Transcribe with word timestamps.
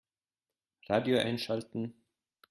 Radio 0.89 1.19
einschalten. 1.19 1.93